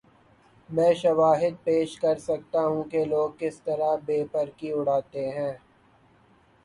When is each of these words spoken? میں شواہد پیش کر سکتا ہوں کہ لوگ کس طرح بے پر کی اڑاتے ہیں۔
میں 0.69 0.93
شواہد 0.93 1.63
پیش 1.63 1.99
کر 1.99 2.17
سکتا 2.19 2.65
ہوں 2.65 2.83
کہ 2.83 3.03
لوگ 3.05 3.29
کس 3.39 3.61
طرح 3.61 3.95
بے 4.05 4.23
پر 4.31 4.49
کی 4.57 4.71
اڑاتے 4.71 5.29
ہیں۔ 5.29 5.53